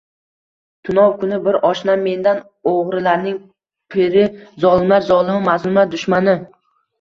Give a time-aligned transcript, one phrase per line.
[0.87, 2.39] Tunov kuni bir oshnam mendan:
[2.71, 3.37] «O’g’rilarning
[3.97, 4.25] piri,
[4.65, 6.37] zolimlar zolimi, mazlumlar dushmani